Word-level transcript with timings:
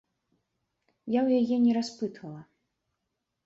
Я 1.17 1.21
ў 1.23 1.29
яе 1.43 1.55
не 1.67 1.77
распытвала. 1.79 2.41